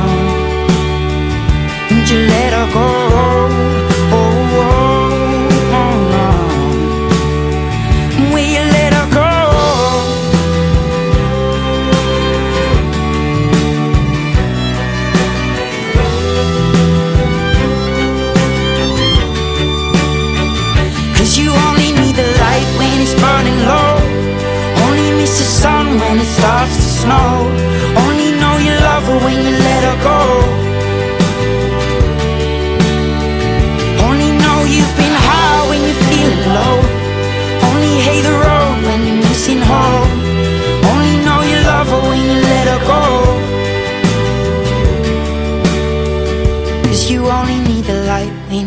And 1.93 2.05
you 2.11 2.19
let 2.29 2.53
her 2.53 2.67
go 2.75 3.14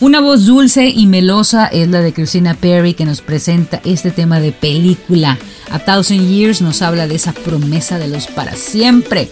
Una 0.00 0.20
voz 0.20 0.44
dulce 0.44 0.88
y 0.88 1.06
melosa 1.06 1.66
es 1.66 1.88
la 1.88 2.00
de 2.00 2.12
Christina 2.12 2.54
Perry 2.54 2.94
que 2.94 3.04
nos 3.04 3.20
presenta 3.20 3.80
este 3.84 4.10
tema 4.10 4.40
de 4.40 4.50
película. 4.50 5.38
A 5.70 5.78
Thousand 5.78 6.28
Years 6.28 6.60
nos 6.60 6.82
habla 6.82 7.06
de 7.06 7.14
esa 7.14 7.32
promesa 7.32 7.98
de 7.98 8.08
los 8.08 8.26
para 8.26 8.56
siempre. 8.56 9.28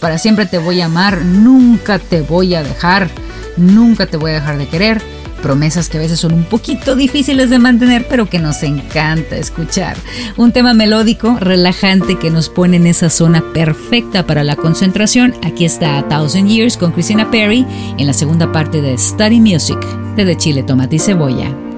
Para 0.00 0.18
siempre 0.18 0.46
te 0.46 0.58
voy 0.58 0.80
a 0.80 0.86
amar, 0.86 1.22
nunca 1.22 1.98
te 1.98 2.20
voy 2.20 2.54
a 2.54 2.62
dejar, 2.62 3.10
nunca 3.56 4.06
te 4.06 4.16
voy 4.16 4.30
a 4.30 4.34
dejar 4.34 4.56
de 4.56 4.68
querer. 4.68 5.02
Promesas 5.42 5.90
que 5.90 5.98
a 5.98 6.00
veces 6.00 6.20
son 6.20 6.32
un 6.32 6.44
poquito 6.44 6.96
difíciles 6.96 7.50
de 7.50 7.58
mantener, 7.58 8.06
pero 8.08 8.30
que 8.30 8.38
nos 8.38 8.62
encanta 8.62 9.36
escuchar. 9.36 9.96
Un 10.38 10.52
tema 10.52 10.72
melódico, 10.72 11.36
relajante, 11.38 12.18
que 12.18 12.30
nos 12.30 12.48
pone 12.48 12.78
en 12.78 12.86
esa 12.86 13.10
zona 13.10 13.44
perfecta 13.52 14.24
para 14.24 14.42
la 14.42 14.56
concentración. 14.56 15.34
Aquí 15.42 15.66
está 15.66 15.98
A 15.98 16.08
Thousand 16.08 16.48
Years 16.48 16.78
con 16.78 16.92
Christina 16.92 17.30
Perry 17.30 17.66
en 17.98 18.06
la 18.06 18.14
segunda 18.14 18.52
parte 18.52 18.80
de 18.80 18.96
Study 18.96 19.38
Music, 19.38 19.78
de 20.16 20.24
De 20.24 20.36
Chile, 20.36 20.62
Tomate 20.62 20.96
y 20.96 20.98
Cebolla. 20.98 21.73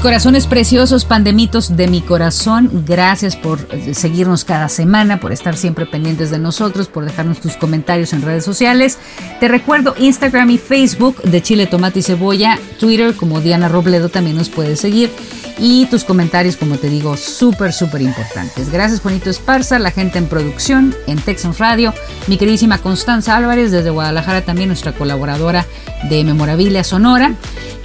Corazones 0.00 0.46
preciosos, 0.46 1.04
pandemitos 1.04 1.76
de 1.76 1.86
mi 1.86 2.00
corazón, 2.00 2.84
gracias 2.86 3.36
por 3.36 3.58
eh, 3.70 3.92
seguirnos 3.94 4.44
cada 4.44 4.68
semana, 4.68 5.20
por 5.20 5.32
estar 5.32 5.56
siempre 5.56 5.84
pendientes 5.84 6.30
de 6.30 6.38
nosotros, 6.38 6.88
por 6.88 7.04
dejarnos 7.04 7.40
tus 7.40 7.56
comentarios 7.56 8.12
en 8.14 8.22
redes 8.22 8.44
sociales. 8.44 8.98
Te 9.40 9.48
recuerdo 9.48 9.94
Instagram 9.98 10.50
y 10.50 10.58
Facebook 10.58 11.20
de 11.22 11.42
Chile, 11.42 11.66
Tomate 11.66 11.98
y 11.98 12.02
Cebolla, 12.02 12.58
Twitter 12.78 13.14
como 13.14 13.40
Diana 13.40 13.68
Robledo 13.68 14.08
también 14.08 14.36
nos 14.36 14.48
puedes 14.48 14.80
seguir 14.80 15.10
y 15.58 15.84
tus 15.86 16.04
comentarios, 16.04 16.56
como 16.56 16.78
te 16.78 16.88
digo, 16.88 17.16
súper, 17.18 17.72
súper 17.74 18.00
importantes. 18.00 18.70
Gracias, 18.72 19.00
Juanito 19.00 19.28
Esparza, 19.28 19.78
la 19.78 19.90
gente 19.90 20.18
en 20.18 20.26
producción, 20.26 20.94
en 21.06 21.18
Texas 21.18 21.58
Radio, 21.58 21.92
mi 22.26 22.38
queridísima 22.38 22.78
Constanza 22.78 23.36
Álvarez 23.36 23.70
desde 23.70 23.90
Guadalajara, 23.90 24.42
también 24.42 24.68
nuestra 24.68 24.92
colaboradora 24.92 25.66
de 26.08 26.24
Memorabilia 26.24 26.82
Sonora. 26.82 27.34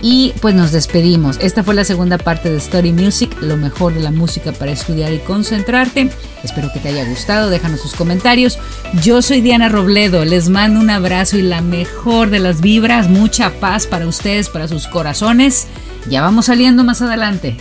Y 0.07 0.33
pues 0.39 0.53
nos 0.53 0.71
despedimos. 0.71 1.39
Esta 1.41 1.63
fue 1.63 1.73
la 1.73 1.83
segunda 1.83 2.19
parte 2.19 2.51
de 2.51 2.59
Study 2.59 2.93
Music, 2.93 3.35
lo 3.41 3.57
mejor 3.57 3.95
de 3.95 4.01
la 4.01 4.11
música 4.11 4.51
para 4.51 4.69
estudiar 4.69 5.11
y 5.11 5.17
concentrarte. 5.17 6.11
Espero 6.43 6.71
que 6.71 6.79
te 6.79 6.89
haya 6.89 7.09
gustado, 7.09 7.49
déjanos 7.49 7.81
sus 7.81 7.95
comentarios. 7.95 8.59
Yo 9.01 9.23
soy 9.23 9.41
Diana 9.41 9.67
Robledo, 9.67 10.23
les 10.23 10.47
mando 10.47 10.79
un 10.79 10.91
abrazo 10.91 11.39
y 11.39 11.41
la 11.41 11.61
mejor 11.61 12.29
de 12.29 12.37
las 12.37 12.61
vibras, 12.61 13.09
mucha 13.09 13.49
paz 13.59 13.87
para 13.87 14.05
ustedes, 14.05 14.47
para 14.47 14.67
sus 14.67 14.85
corazones. 14.85 15.65
Ya 16.07 16.21
vamos 16.21 16.45
saliendo 16.45 16.83
más 16.83 17.01
adelante. 17.01 17.57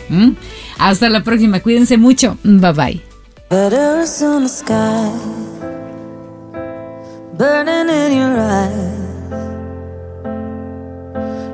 Hasta 0.76 1.08
la 1.08 1.22
próxima, 1.22 1.60
cuídense 1.60 1.96
mucho. 1.96 2.36
Bye 2.44 2.72
bye. 2.74 3.02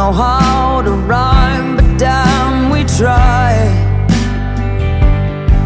know 0.00 0.12
how 0.12 0.80
to 0.80 0.92
rhyme, 0.92 1.76
but 1.76 1.98
damn, 1.98 2.70
we 2.70 2.84
try. 2.84 3.52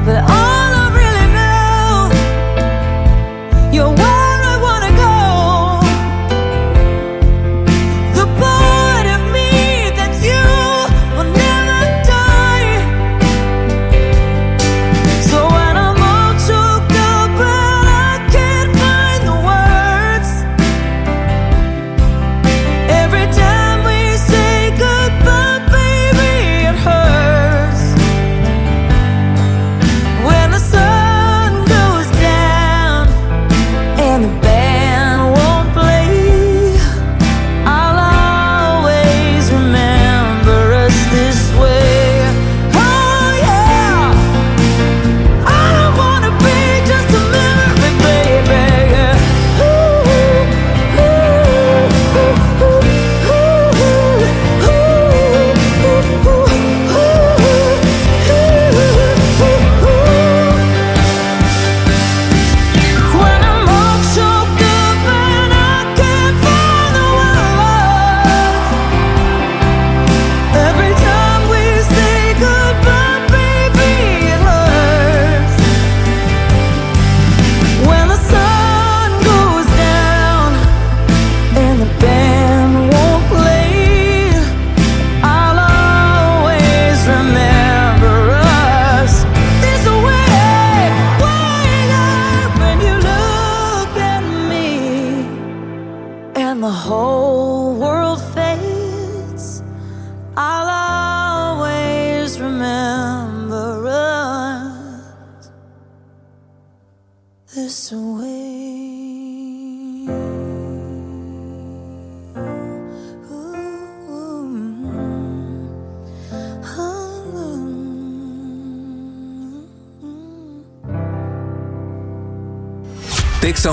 But 0.05 0.25
I 0.29 0.44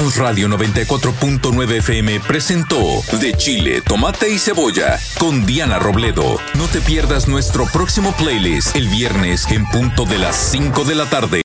Radio 0.09 0.47
94.9 0.47 1.77
FM 1.77 2.21
presentó 2.21 3.03
De 3.19 3.33
Chile, 3.37 3.81
Tomate 3.81 4.33
y 4.33 4.39
Cebolla 4.39 4.99
con 5.19 5.45
Diana 5.45 5.77
Robledo. 5.77 6.39
No 6.55 6.65
te 6.67 6.81
pierdas 6.81 7.27
nuestro 7.27 7.67
próximo 7.67 8.11
playlist 8.13 8.75
el 8.75 8.89
viernes 8.89 9.45
en 9.51 9.67
punto 9.67 10.05
de 10.05 10.17
las 10.17 10.35
5 10.35 10.85
de 10.85 10.95
la 10.95 11.05
tarde. 11.05 11.39